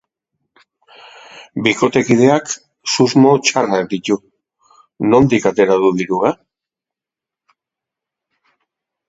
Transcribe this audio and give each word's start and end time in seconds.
Bikotekideak 1.67 2.49
susmo 2.93 3.33
txarrak 3.49 3.85
ditu: 3.93 4.17
nondik 5.13 5.47
atera 5.53 5.77
du 5.85 5.93
dirua? 6.01 6.33